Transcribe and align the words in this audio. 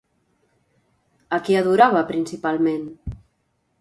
A 1.37 1.39
qui 1.49 1.59
adorava 1.59 2.03
principalment? 2.13 2.89